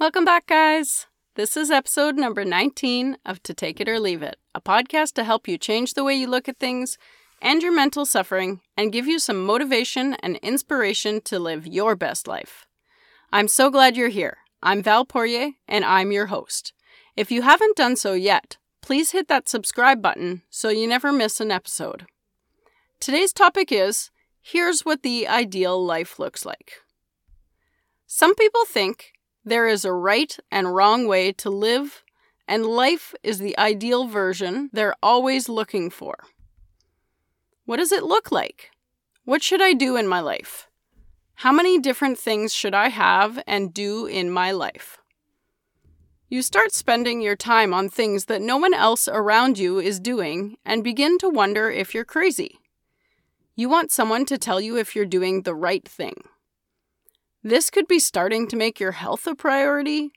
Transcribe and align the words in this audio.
Welcome 0.00 0.24
back, 0.24 0.46
guys. 0.46 1.08
This 1.34 1.56
is 1.56 1.72
episode 1.72 2.14
number 2.14 2.44
19 2.44 3.18
of 3.26 3.42
To 3.42 3.52
Take 3.52 3.80
It 3.80 3.88
or 3.88 3.98
Leave 3.98 4.22
It, 4.22 4.36
a 4.54 4.60
podcast 4.60 5.14
to 5.14 5.24
help 5.24 5.48
you 5.48 5.58
change 5.58 5.94
the 5.94 6.04
way 6.04 6.14
you 6.14 6.28
look 6.28 6.48
at 6.48 6.60
things, 6.60 6.98
and 7.42 7.64
your 7.64 7.74
mental 7.74 8.06
suffering, 8.06 8.60
and 8.76 8.92
give 8.92 9.08
you 9.08 9.18
some 9.18 9.44
motivation 9.44 10.14
and 10.22 10.36
inspiration 10.36 11.20
to 11.22 11.40
live 11.40 11.66
your 11.66 11.96
best 11.96 12.28
life. 12.28 12.64
I'm 13.32 13.48
so 13.48 13.70
glad 13.70 13.96
you're 13.96 14.08
here. 14.08 14.36
I'm 14.62 14.84
Val 14.84 15.04
Poirier, 15.04 15.54
and 15.66 15.84
I'm 15.84 16.12
your 16.12 16.26
host. 16.26 16.72
If 17.16 17.32
you 17.32 17.42
haven't 17.42 17.76
done 17.76 17.96
so 17.96 18.12
yet, 18.12 18.56
please 18.80 19.10
hit 19.10 19.26
that 19.26 19.48
subscribe 19.48 20.00
button 20.00 20.42
so 20.48 20.68
you 20.68 20.86
never 20.86 21.10
miss 21.10 21.40
an 21.40 21.50
episode. 21.50 22.06
Today's 23.00 23.32
topic 23.32 23.72
is 23.72 24.12
Here's 24.40 24.84
what 24.84 25.02
the 25.02 25.26
ideal 25.26 25.84
life 25.84 26.20
looks 26.20 26.46
like. 26.46 26.74
Some 28.06 28.36
people 28.36 28.64
think 28.64 29.12
there 29.48 29.66
is 29.66 29.84
a 29.84 29.92
right 29.92 30.36
and 30.50 30.74
wrong 30.74 31.06
way 31.06 31.32
to 31.32 31.50
live, 31.50 32.02
and 32.46 32.66
life 32.66 33.14
is 33.22 33.38
the 33.38 33.58
ideal 33.58 34.06
version 34.06 34.70
they're 34.72 34.96
always 35.02 35.48
looking 35.48 35.90
for. 35.90 36.24
What 37.64 37.76
does 37.76 37.92
it 37.92 38.04
look 38.04 38.32
like? 38.32 38.70
What 39.24 39.42
should 39.42 39.60
I 39.60 39.74
do 39.74 39.96
in 39.96 40.06
my 40.08 40.20
life? 40.20 40.68
How 41.34 41.52
many 41.52 41.78
different 41.78 42.18
things 42.18 42.54
should 42.54 42.74
I 42.74 42.88
have 42.88 43.42
and 43.46 43.74
do 43.74 44.06
in 44.06 44.30
my 44.30 44.50
life? 44.50 44.98
You 46.28 46.42
start 46.42 46.72
spending 46.72 47.20
your 47.22 47.36
time 47.36 47.72
on 47.72 47.88
things 47.88 48.26
that 48.26 48.42
no 48.42 48.56
one 48.56 48.74
else 48.74 49.08
around 49.08 49.58
you 49.58 49.78
is 49.78 50.00
doing 50.00 50.58
and 50.64 50.84
begin 50.84 51.16
to 51.18 51.28
wonder 51.28 51.70
if 51.70 51.94
you're 51.94 52.04
crazy. 52.04 52.58
You 53.54 53.68
want 53.68 53.92
someone 53.92 54.26
to 54.26 54.36
tell 54.36 54.60
you 54.60 54.76
if 54.76 54.94
you're 54.94 55.06
doing 55.06 55.42
the 55.42 55.54
right 55.54 55.86
thing. 55.88 56.14
This 57.42 57.70
could 57.70 57.86
be 57.86 58.00
starting 58.00 58.48
to 58.48 58.56
make 58.56 58.80
your 58.80 58.92
health 58.92 59.26
a 59.26 59.34
priority, 59.34 60.10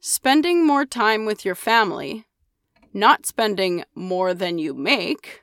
spending 0.00 0.66
more 0.66 0.86
time 0.86 1.26
with 1.26 1.44
your 1.44 1.54
family, 1.54 2.26
not 2.92 3.26
spending 3.26 3.84
more 3.94 4.32
than 4.32 4.58
you 4.58 4.72
make, 4.72 5.42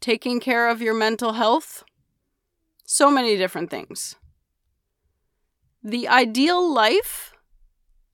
taking 0.00 0.38
care 0.38 0.68
of 0.68 0.82
your 0.82 0.94
mental 0.94 1.32
health. 1.32 1.84
So 2.84 3.10
many 3.10 3.36
different 3.36 3.70
things. 3.70 4.16
The 5.82 6.08
ideal 6.08 6.72
life 6.72 7.32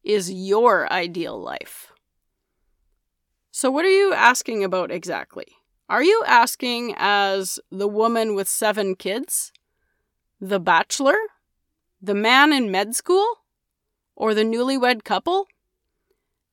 is 0.05 0.31
your 0.31 0.91
ideal 0.93 1.41
life. 1.41 1.93
So, 3.51 3.71
what 3.71 3.85
are 3.85 3.91
you 3.91 4.13
asking 4.13 4.63
about 4.63 4.93
exactly? 4.93 5.47
Are 5.89 6.03
you 6.03 6.23
asking 6.27 6.95
as 6.97 7.59
the 7.73 7.89
woman 7.89 8.35
with 8.35 8.49
seven 8.49 8.95
kids? 8.95 9.53
The 10.41 10.61
bachelor? 10.61 11.17
The 12.01 12.15
man 12.15 12.53
in 12.53 12.71
med 12.71 12.95
school? 12.95 13.27
Or 14.15 14.35
the 14.35 14.45
newlywed 14.45 15.05
couple? 15.05 15.47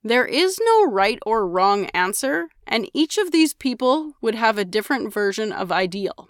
There 0.04 0.26
is 0.26 0.60
no 0.64 0.86
right 0.86 1.20
or 1.26 1.48
wrong 1.48 1.86
answer, 1.88 2.50
and 2.68 2.90
each 2.94 3.18
of 3.18 3.32
these 3.32 3.54
people 3.54 4.14
would 4.22 4.36
have 4.36 4.58
a 4.58 4.66
different 4.66 5.12
version 5.12 5.52
of 5.52 5.72
ideal. 5.72 6.30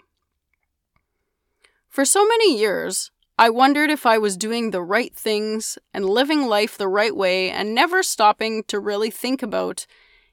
For 1.88 2.04
so 2.04 2.26
many 2.26 2.58
years, 2.58 3.10
I 3.38 3.50
wondered 3.50 3.90
if 3.90 4.06
I 4.06 4.16
was 4.16 4.36
doing 4.36 4.70
the 4.70 4.82
right 4.82 5.14
things 5.14 5.76
and 5.92 6.08
living 6.08 6.46
life 6.46 6.78
the 6.78 6.88
right 6.88 7.14
way 7.14 7.50
and 7.50 7.74
never 7.74 8.02
stopping 8.02 8.64
to 8.64 8.80
really 8.80 9.10
think 9.10 9.42
about 9.42 9.86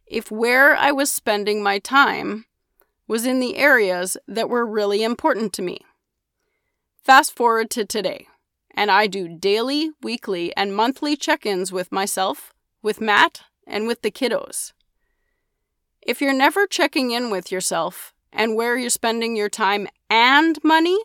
if 0.06 0.31
where 0.31 0.76
I 0.76 0.92
was 0.92 1.11
spending 1.11 1.61
my 1.61 1.80
time 1.80 2.45
was 3.08 3.26
in 3.26 3.39
the 3.39 3.58
areas 3.58 4.16
that 4.28 4.50
were 4.50 4.66
really 4.66 5.04
important 5.04 5.52
to 5.54 5.61
me. 5.61 5.80
Fast 7.04 7.36
forward 7.36 7.70
to 7.72 7.84
today, 7.84 8.28
and 8.74 8.90
I 8.90 9.08
do 9.08 9.28
daily, 9.28 9.92
weekly, 10.02 10.56
and 10.56 10.76
monthly 10.76 11.16
check 11.16 11.46
ins 11.46 11.72
with 11.72 11.92
myself, 11.92 12.54
with 12.82 13.00
Matt, 13.00 13.42
and 13.68 13.88
with 13.88 14.02
the 14.02 14.12
kiddos. 14.12 14.74
If 16.02 16.22
you're 16.22 16.34
never 16.34 16.68
checking 16.68 17.12
in 17.12 17.30
with 17.30 17.52
yourself 17.52 18.14
and 18.32 18.56
where 18.56 18.78
you're 18.78 18.90
spending 18.90 19.36
your 19.36 19.50
time 19.50 19.88
and 20.10 20.60
money, 20.64 20.98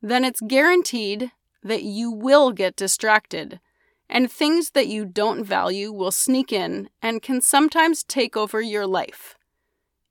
then 0.00 0.24
it's 0.24 0.40
guaranteed 0.40 1.32
that 1.62 1.82
you 1.82 2.10
will 2.10 2.52
get 2.52 2.76
distracted, 2.76 3.60
and 4.08 4.30
things 4.30 4.70
that 4.70 4.88
you 4.88 5.04
don't 5.04 5.44
value 5.44 5.92
will 5.92 6.10
sneak 6.10 6.52
in 6.52 6.88
and 7.02 7.20
can 7.22 7.40
sometimes 7.40 8.02
take 8.02 8.36
over 8.36 8.60
your 8.60 8.86
life. 8.86 9.36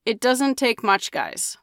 It 0.05 0.19
doesn't 0.19 0.55
take 0.55 0.83
much, 0.83 1.11
guys. 1.11 1.57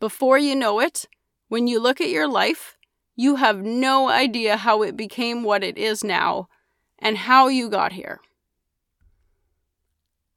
Before 0.00 0.38
you 0.38 0.56
know 0.56 0.80
it, 0.80 1.06
when 1.48 1.66
you 1.66 1.78
look 1.78 2.00
at 2.00 2.10
your 2.10 2.28
life, 2.28 2.73
you 3.16 3.36
have 3.36 3.62
no 3.62 4.08
idea 4.08 4.56
how 4.56 4.82
it 4.82 4.96
became 4.96 5.42
what 5.42 5.62
it 5.62 5.78
is 5.78 6.02
now 6.02 6.48
and 6.98 7.18
how 7.18 7.48
you 7.48 7.68
got 7.68 7.92
here. 7.92 8.20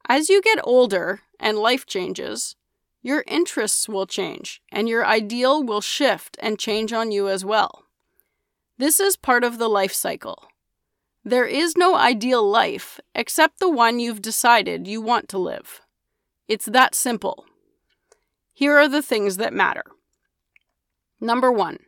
As 0.07 0.29
you 0.29 0.41
get 0.41 0.59
older 0.63 1.21
and 1.39 1.57
life 1.57 1.85
changes, 1.85 2.55
your 3.01 3.23
interests 3.27 3.89
will 3.89 4.05
change 4.05 4.61
and 4.71 4.87
your 4.87 5.05
ideal 5.05 5.63
will 5.63 5.81
shift 5.81 6.37
and 6.41 6.59
change 6.59 6.93
on 6.93 7.11
you 7.11 7.27
as 7.29 7.43
well. 7.43 7.83
This 8.77 8.99
is 8.99 9.15
part 9.15 9.43
of 9.43 9.57
the 9.57 9.69
life 9.69 9.93
cycle. 9.93 10.47
There 11.23 11.45
is 11.45 11.75
no 11.75 11.95
ideal 11.95 12.47
life 12.47 12.99
except 13.13 13.59
the 13.59 13.69
one 13.69 13.99
you've 13.99 14.21
decided 14.21 14.87
you 14.87 15.01
want 15.01 15.27
to 15.29 15.37
live. 15.37 15.81
It's 16.47 16.67
that 16.67 16.95
simple. 16.95 17.45
Here 18.53 18.77
are 18.77 18.87
the 18.87 19.01
things 19.01 19.37
that 19.37 19.53
matter. 19.53 19.83
Number 21.19 21.51
one, 21.51 21.79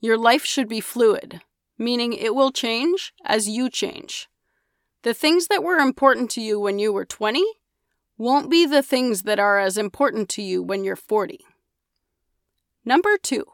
your 0.00 0.16
life 0.16 0.44
should 0.44 0.68
be 0.68 0.80
fluid, 0.80 1.42
meaning 1.78 2.12
it 2.12 2.34
will 2.34 2.50
change 2.50 3.12
as 3.24 3.48
you 3.48 3.68
change. 3.70 4.28
The 5.02 5.14
things 5.14 5.46
that 5.46 5.62
were 5.62 5.78
important 5.78 6.30
to 6.32 6.40
you 6.40 6.58
when 6.58 6.78
you 6.78 6.92
were 6.92 7.04
20 7.04 7.44
won't 8.18 8.50
be 8.50 8.66
the 8.66 8.82
things 8.82 9.22
that 9.22 9.38
are 9.38 9.58
as 9.58 9.78
important 9.78 10.28
to 10.30 10.42
you 10.42 10.62
when 10.62 10.84
you're 10.84 10.96
40. 10.96 11.40
Number 12.84 13.16
two, 13.16 13.44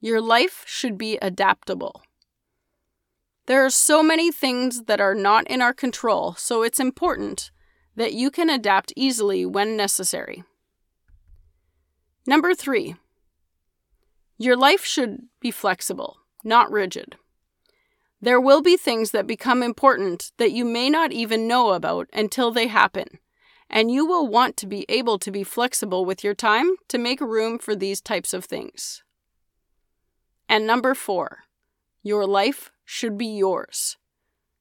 your 0.00 0.20
life 0.20 0.64
should 0.66 0.96
be 0.96 1.18
adaptable. 1.20 2.02
There 3.46 3.64
are 3.64 3.70
so 3.70 4.02
many 4.02 4.30
things 4.30 4.84
that 4.84 5.00
are 5.00 5.14
not 5.14 5.46
in 5.48 5.60
our 5.60 5.74
control, 5.74 6.34
so 6.34 6.62
it's 6.62 6.80
important 6.80 7.50
that 7.96 8.14
you 8.14 8.30
can 8.30 8.48
adapt 8.48 8.92
easily 8.96 9.44
when 9.44 9.76
necessary. 9.76 10.44
Number 12.26 12.54
three, 12.54 12.96
your 14.38 14.56
life 14.56 14.84
should 14.84 15.20
be 15.40 15.50
flexible, 15.50 16.18
not 16.42 16.70
rigid. 16.70 17.16
There 18.20 18.40
will 18.40 18.62
be 18.62 18.76
things 18.76 19.10
that 19.10 19.26
become 19.26 19.62
important 19.62 20.30
that 20.38 20.52
you 20.52 20.64
may 20.64 20.88
not 20.88 21.12
even 21.12 21.48
know 21.48 21.72
about 21.72 22.08
until 22.12 22.50
they 22.52 22.68
happen, 22.68 23.18
and 23.68 23.90
you 23.90 24.06
will 24.06 24.28
want 24.28 24.56
to 24.58 24.66
be 24.66 24.86
able 24.88 25.18
to 25.18 25.30
be 25.30 25.42
flexible 25.42 26.04
with 26.04 26.22
your 26.22 26.34
time 26.34 26.76
to 26.88 26.98
make 26.98 27.20
room 27.20 27.58
for 27.58 27.74
these 27.74 28.00
types 28.00 28.32
of 28.32 28.44
things. 28.44 29.02
And 30.48 30.66
number 30.66 30.94
four, 30.94 31.40
your 32.02 32.26
life 32.26 32.70
should 32.84 33.16
be 33.16 33.26
yours. 33.26 33.96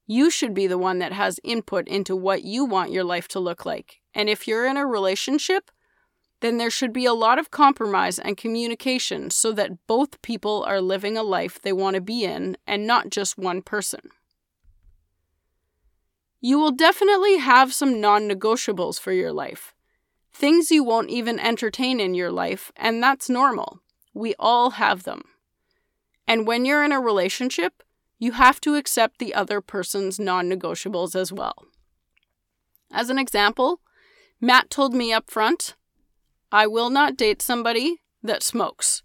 You 0.08 0.30
should 0.30 0.54
be 0.54 0.68
the 0.68 0.78
one 0.78 1.00
that 1.00 1.14
has 1.14 1.40
input 1.44 1.88
into 1.88 2.16
what 2.16 2.44
you 2.44 2.66
want 2.66 2.92
your 2.92 3.04
life 3.04 3.28
to 3.30 3.40
look 3.40 3.66
like. 3.66 4.00
And 4.14 4.30
if 4.30 4.48
you're 4.48 4.66
in 4.66 4.78
a 4.78 4.86
relationship, 4.86 5.70
then 6.42 6.58
there 6.58 6.70
should 6.70 6.92
be 6.92 7.06
a 7.06 7.14
lot 7.14 7.40
of 7.40 7.52
compromise 7.52 8.20
and 8.20 8.36
communication 8.36 9.30
so 9.30 9.52
that 9.54 9.88
both 9.88 10.22
people 10.22 10.64
are 10.68 10.82
living 10.82 11.16
a 11.16 11.24
life 11.24 11.62
they 11.62 11.72
want 11.72 11.96
to 11.96 12.02
be 12.02 12.26
in 12.26 12.58
and 12.68 12.86
not 12.86 13.10
just 13.10 13.38
one 13.38 13.62
person. 13.62 14.02
You 16.42 16.58
will 16.58 16.72
definitely 16.72 17.38
have 17.38 17.74
some 17.74 18.02
non 18.02 18.28
negotiables 18.28 19.00
for 19.00 19.12
your 19.12 19.32
life. 19.32 19.76
Things 20.34 20.72
you 20.72 20.84
won't 20.84 21.12
even 21.12 21.40
entertain 21.40 22.00
in 22.00 22.16
your 22.16 22.32
life, 22.32 22.72
and 22.76 23.02
that's 23.02 23.30
normal. 23.30 23.80
We 24.14 24.34
all 24.40 24.72
have 24.72 25.04
them. 25.04 25.22
And 26.28 26.48
when 26.48 26.66
you're 26.66 26.84
in 26.84 26.92
a 26.92 27.00
relationship, 27.00 27.84
you 28.18 28.32
have 28.32 28.60
to 28.62 28.76
accept 28.76 29.20
the 29.20 29.36
other 29.36 29.62
person's 29.62 30.20
non 30.20 30.50
negotiables 30.50 31.16
as 31.16 31.32
well. 31.32 31.66
As 32.92 33.10
an 33.12 33.20
example, 33.20 33.82
Matt 34.40 34.72
told 34.72 34.96
me 34.96 35.14
up 35.14 35.30
front, 35.30 35.76
I 36.52 36.68
will 36.68 36.90
not 36.90 37.16
date 37.16 37.42
somebody 37.42 38.02
that 38.22 38.44
smokes. 38.44 39.04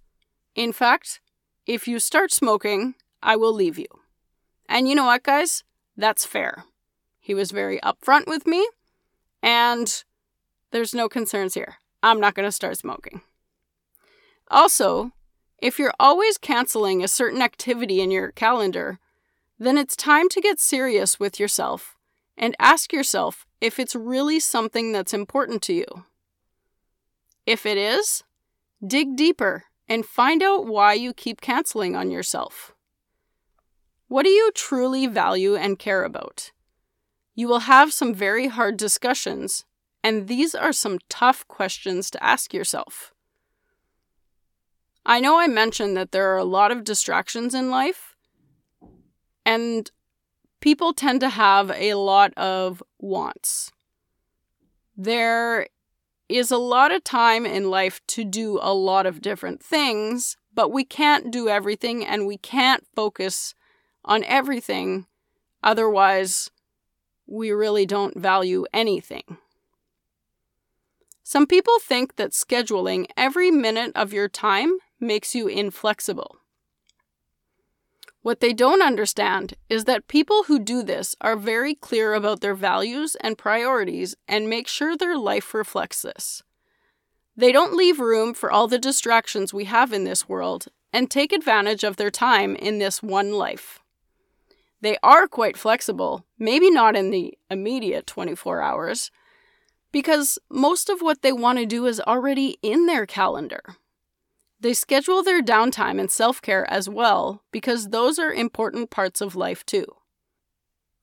In 0.55 0.73
fact, 0.73 1.21
if 1.67 1.87
you 1.87 1.99
start 1.99 2.33
smoking, 2.33 2.95
I 3.23 3.37
will 3.37 3.53
leave 3.53 3.79
you. 3.79 3.87
And 4.69 4.89
you 4.89 4.95
know 4.95 5.05
what, 5.05 5.23
guys? 5.23 5.63
That's 5.97 6.25
fair. 6.25 6.65
He 7.21 7.35
was 7.35 7.51
very 7.51 7.79
upfront 7.81 8.27
with 8.27 8.47
me, 8.47 8.69
and 9.43 10.05
there's 10.71 10.95
no 10.95 11.09
concerns 11.09 11.55
here. 11.55 11.77
I'm 12.03 12.21
not 12.21 12.35
going 12.35 12.47
to 12.47 12.53
start 12.53 12.79
smoking. 12.79 13.23
Also, 14.49 15.13
if 15.59 15.79
you're 15.79 15.95
always 15.99 16.39
canceling 16.39 17.03
a 17.03 17.09
certain 17.09 17.43
activity 17.43 18.01
in 18.01 18.11
your 18.11 18.33
calendar, 18.33 18.99
then 19.59 19.79
it's 19.79 19.97
time 19.97 20.29
to 20.31 20.41
get 20.41 20.61
serious 20.61 21.19
with 21.19 21.41
yourself 21.41 21.97
and 22.37 22.55
ask 22.59 22.93
yourself 22.93 23.47
if 23.61 23.79
it's 23.79 23.95
really 23.95 24.39
something 24.39 24.93
that's 24.93 25.15
important 25.15 25.63
to 25.63 25.73
you. 25.73 26.05
If 27.47 27.65
it 27.65 27.79
is, 27.79 28.25
dig 28.85 29.17
deeper 29.17 29.65
and 29.89 30.05
find 30.05 30.43
out 30.43 30.67
why 30.67 30.95
you 30.95 31.15
keep 31.15 31.41
canceling 31.41 31.95
on 31.95 32.11
yourself. 32.11 32.75
What 34.09 34.25
do 34.25 34.31
you 34.31 34.51
truly 34.53 35.07
value 35.07 35.55
and 35.55 35.79
care 35.79 36.05
about? 36.05 36.51
You 37.35 37.49
will 37.49 37.61
have 37.61 37.93
some 37.93 38.15
very 38.15 38.49
hard 38.49 38.77
discussions, 38.77 39.65
and 40.03 40.27
these 40.27 40.55
are 40.55 40.73
some 40.73 40.99
tough 41.09 41.47
questions 41.49 42.11
to 42.11 42.23
ask 42.23 42.53
yourself. 42.53 43.13
I 45.05 45.21
know 45.21 45.39
I 45.39 45.47
mentioned 45.47 45.97
that 45.97 46.11
there 46.11 46.33
are 46.33 46.39
a 46.39 46.45
lot 46.45 46.73
of 46.73 46.83
distractions 46.83 47.55
in 47.55 47.71
life, 47.71 48.17
and 49.45 49.89
people 50.61 50.93
tend 50.93 51.21
to 51.21 51.29
have 51.29 51.71
a 51.71 51.95
lot 51.95 52.35
of 52.35 52.83
wants. 52.99 53.71
There 54.97 55.69
is 56.29 56.51
a 56.51 56.59
lot 56.59 56.93
of 56.93 57.05
time 57.05 57.47
in 57.47 57.71
life 57.71 58.01
to 58.09 58.25
do 58.25 58.59
a 58.61 58.75
lot 58.75 59.07
of 59.07 59.21
different 59.21 59.63
things, 59.63 60.37
but 60.55 60.73
we 60.73 60.85
can't 60.85 61.31
do 61.31 61.49
everything 61.49 62.05
and 62.05 62.27
we 62.27 62.37
can't 62.37 62.87
focus 62.95 63.55
on 64.05 64.25
everything. 64.25 65.07
Otherwise, 65.63 66.51
we 67.27 67.51
really 67.51 67.87
don't 67.87 68.19
value 68.19 68.65
anything. 68.73 69.39
Some 71.23 71.47
people 71.47 71.79
think 71.81 72.17
that 72.17 72.31
scheduling 72.31 73.07
every 73.17 73.51
minute 73.51 73.93
of 73.97 74.13
your 74.13 74.29
time 74.29 74.79
makes 75.01 75.35
you 75.35 75.49
inflexible. 75.49 76.37
What 78.27 78.41
they 78.41 78.53
don't 78.53 78.83
understand 78.83 79.55
is 79.69 79.85
that 79.85 80.09
people 80.09 80.43
who 80.49 80.59
do 80.59 80.83
this 80.83 81.15
are 81.21 81.37
very 81.37 81.77
clear 81.77 82.13
about 82.13 82.41
their 82.41 82.57
values 82.57 83.17
and 83.21 83.39
priorities 83.39 84.17
and 84.27 84.51
make 84.51 84.67
sure 84.67 84.97
their 84.97 85.17
life 85.17 85.55
reflects 85.55 86.03
this. 86.03 86.43
They 87.37 87.53
don't 87.53 87.77
leave 87.77 88.01
room 88.01 88.35
for 88.35 88.51
all 88.51 88.67
the 88.67 88.81
distractions 88.81 89.55
we 89.55 89.67
have 89.67 89.93
in 89.93 90.03
this 90.03 90.29
world 90.29 90.67
and 90.93 91.09
take 91.09 91.31
advantage 91.31 91.85
of 91.85 91.99
their 91.99 92.11
time 92.11 92.57
in 92.57 92.79
this 92.79 93.01
one 93.01 93.31
life. 93.31 93.79
They 94.81 94.97
are 95.05 95.29
quite 95.29 95.57
flexible, 95.57 96.27
maybe 96.37 96.69
not 96.69 96.97
in 96.97 97.13
the 97.13 97.39
immediate 97.49 98.09
24 98.09 98.61
hours, 98.61 99.13
because 99.93 100.37
most 100.51 100.91
of 100.91 101.01
what 101.01 101.23
they 101.23 101.31
want 101.31 101.61
to 101.61 101.65
do 101.65 101.87
is 101.87 102.01
already 102.01 102.59
in 102.61 102.87
their 102.87 103.07
calendar. 103.07 103.63
They 104.59 104.73
schedule 104.73 105.23
their 105.23 105.43
downtime 105.43 106.01
and 106.01 106.11
self 106.11 106.41
care 106.41 106.69
as 106.71 106.89
well 106.89 107.43
because 107.53 107.89
those 107.89 108.19
are 108.19 108.33
important 108.33 108.91
parts 108.91 109.21
of 109.21 109.37
life 109.37 109.65
too. 109.67 109.87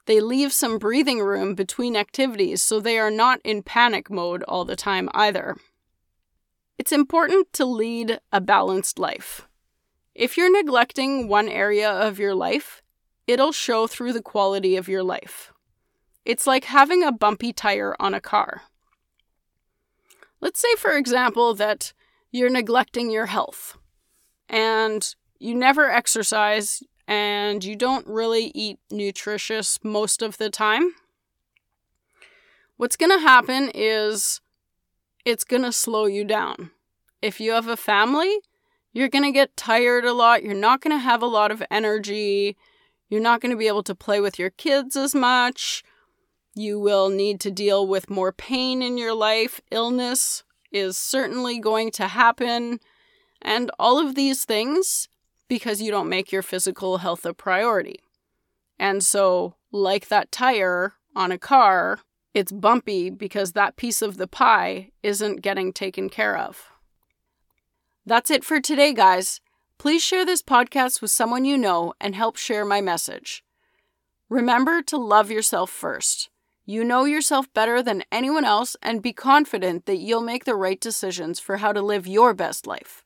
They 0.06 0.20
leave 0.20 0.52
some 0.52 0.80
breathing 0.80 1.20
room 1.20 1.56
between 1.56 1.96
activities 1.96 2.62
so 2.62 2.80
they 2.80 2.98
are 2.98 3.12
not 3.12 3.40
in 3.44 3.64
panic 3.64 4.10
mode 4.10 4.44
all 4.44 4.66
the 4.66 4.76
time 4.76 5.10
either. 5.14 5.56
It's 6.78 6.92
important 6.92 7.54
to 7.54 7.66
lead 7.66 8.20
a 8.32 8.42
balanced 8.42 9.00
life. 9.00 9.48
If 10.16 10.36
you're 10.36 10.52
neglecting 10.52 11.28
one 11.28 11.48
area 11.48 11.90
of 11.90 12.20
your 12.20 12.36
life, 12.36 12.82
it'll 13.28 13.52
show 13.52 13.88
through 13.88 14.14
the 14.14 14.22
quality 14.22 14.76
of 14.76 14.90
your 14.90 15.04
life. 15.04 15.54
It's 16.26 16.48
like 16.48 16.66
having 16.66 17.04
a 17.04 17.12
bumpy 17.12 17.54
tire 17.54 17.96
on 18.00 18.14
a 18.14 18.22
car. 18.22 18.64
Let's 20.42 20.60
say, 20.60 20.76
for 20.78 20.92
example, 20.98 21.54
that 21.56 21.94
you're 22.34 22.50
neglecting 22.50 23.12
your 23.12 23.28
health 23.28 23.78
and 24.50 25.16
you 25.40 25.56
never 25.56 25.90
exercise 25.90 26.82
and 27.08 27.64
you 27.64 27.76
don't 27.76 28.08
really 28.08 28.52
eat 28.56 28.80
nutritious 28.90 29.80
most 29.84 30.22
of 30.22 30.38
the 30.38 30.50
time, 30.50 30.96
what's 32.76 32.98
going 32.98 33.12
to 33.12 33.20
happen 33.20 33.70
is 33.76 34.42
it's 35.24 35.44
going 35.44 35.62
to 35.62 35.72
slow 35.72 36.06
you 36.06 36.26
down. 36.26 36.72
If 37.22 37.40
you 37.40 37.52
have 37.52 37.68
a 37.68 37.78
family, 37.78 38.40
you're 38.92 39.10
going 39.10 39.26
to 39.26 39.32
get 39.32 39.56
tired 39.56 40.04
a 40.04 40.14
lot. 40.14 40.44
You're 40.44 40.56
not 40.56 40.82
going 40.82 40.96
to 40.96 41.04
have 41.04 41.22
a 41.22 41.28
lot 41.28 41.52
of 41.52 41.62
energy. 41.70 42.58
You're 43.10 43.22
not 43.22 43.42
going 43.42 43.52
to 43.52 43.58
be 43.58 43.68
able 43.68 43.84
to 43.84 43.96
play 43.96 44.20
with 44.20 44.40
your 44.40 44.50
kids 44.50 44.96
as 44.96 45.14
much. 45.14 45.84
You 46.56 46.80
will 46.80 47.10
need 47.10 47.40
to 47.42 47.52
deal 47.52 47.86
with 47.86 48.10
more 48.10 48.32
pain 48.32 48.82
in 48.82 48.98
your 48.98 49.14
life, 49.14 49.62
illness, 49.70 50.44
is 50.74 50.98
certainly 50.98 51.60
going 51.60 51.92
to 51.92 52.08
happen. 52.08 52.80
And 53.42 53.72
all 53.80 54.00
of 54.00 54.16
these 54.16 54.44
things 54.44 55.08
because 55.48 55.82
you 55.82 55.92
don't 55.92 56.10
make 56.10 56.32
your 56.32 56.42
physical 56.42 56.98
health 56.98 57.26
a 57.26 57.34
priority. 57.34 58.00
And 58.80 59.04
so, 59.04 59.56
like 59.72 60.08
that 60.08 60.32
tire 60.32 60.94
on 61.16 61.32
a 61.32 61.38
car, 61.38 62.00
it's 62.34 62.52
bumpy 62.52 63.10
because 63.10 63.52
that 63.52 63.76
piece 63.76 64.02
of 64.02 64.18
the 64.18 64.28
pie 64.28 64.90
isn't 65.04 65.42
getting 65.42 65.72
taken 65.72 66.10
care 66.10 66.36
of. 66.36 66.72
That's 68.06 68.32
it 68.32 68.44
for 68.44 68.60
today, 68.60 68.94
guys. 68.94 69.40
Please 69.78 70.04
share 70.04 70.26
this 70.26 70.42
podcast 70.42 71.02
with 71.02 71.12
someone 71.12 71.46
you 71.46 71.58
know 71.58 71.94
and 72.02 72.16
help 72.16 72.36
share 72.36 72.66
my 72.66 72.82
message. 72.82 73.44
Remember 74.30 74.82
to 74.82 74.98
love 74.98 75.30
yourself 75.30 75.70
first. 75.70 76.30
You 76.66 76.86
know 76.86 77.04
yourself 77.04 77.54
better 77.54 77.84
than 77.84 78.06
anyone 78.10 78.46
else 78.46 78.78
and 78.82 79.02
be 79.02 79.12
confident 79.12 79.86
that 79.86 79.98
you'll 79.98 80.22
make 80.22 80.46
the 80.46 80.56
right 80.56 80.80
decisions 80.80 81.38
for 81.38 81.58
how 81.58 81.74
to 81.74 81.82
live 81.82 82.08
your 82.08 82.34
best 82.34 82.66
life. 82.66 83.04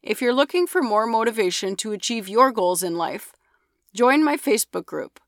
If 0.00 0.22
you're 0.22 0.32
looking 0.32 0.68
for 0.68 0.80
more 0.80 1.06
motivation 1.06 1.74
to 1.76 1.90
achieve 1.90 2.28
your 2.28 2.52
goals 2.52 2.84
in 2.84 2.96
life, 2.96 3.32
join 3.92 4.22
my 4.22 4.36
Facebook 4.36 4.86
group. 4.86 5.18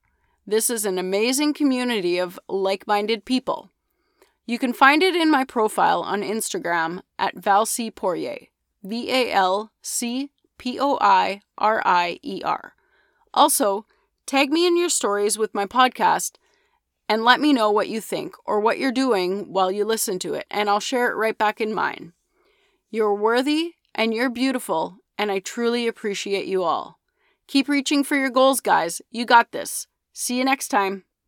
This 0.47 0.70
is 0.70 0.85
an 0.85 0.97
amazing 0.97 1.52
community 1.55 2.19
of 2.19 2.38
like 2.49 2.87
minded 2.87 3.25
people. 3.25 3.70
You 4.46 4.58
can 4.58 4.73
find 4.73 5.03
it 5.03 5.17
in 5.17 5.29
my 5.29 5.44
profile 5.44 6.03
on 6.03 6.23
Instagram 6.23 7.03
at 7.19 7.37
Val 7.37 7.67
C. 7.67 7.91
Poirier, 7.91 8.46
V 8.85 9.11
A 9.11 9.32
L 9.32 9.73
C 9.82 10.31
P 10.56 10.79
O 10.79 10.99
I 11.00 11.43
R 11.58 11.82
I 11.85 12.20
E 12.23 12.43
R. 12.44 12.75
Also, 13.35 13.87
tag 14.25 14.50
me 14.50 14.69
in 14.69 14.76
your 14.76 14.88
stories 14.88 15.37
with 15.37 15.53
my 15.53 15.67
podcast 15.67 16.37
and 17.10 17.24
let 17.24 17.40
me 17.40 17.52
know 17.52 17.72
what 17.72 17.88
you 17.88 18.00
think 18.00 18.36
or 18.46 18.60
what 18.60 18.78
you're 18.78 18.92
doing 18.92 19.52
while 19.52 19.72
you 19.72 19.84
listen 19.84 20.16
to 20.20 20.34
it, 20.34 20.46
and 20.48 20.70
I'll 20.70 20.78
share 20.78 21.10
it 21.10 21.16
right 21.16 21.36
back 21.36 21.60
in 21.60 21.74
mine. 21.74 22.12
You're 22.88 23.16
worthy 23.16 23.72
and 23.92 24.14
you're 24.14 24.30
beautiful, 24.30 24.98
and 25.18 25.28
I 25.28 25.40
truly 25.40 25.88
appreciate 25.88 26.46
you 26.46 26.62
all. 26.62 27.00
Keep 27.48 27.68
reaching 27.68 28.04
for 28.04 28.14
your 28.14 28.30
goals, 28.30 28.60
guys. 28.60 29.02
You 29.10 29.26
got 29.26 29.50
this. 29.50 29.88
See 30.12 30.38
you 30.38 30.44
next 30.44 30.68
time. 30.68 31.02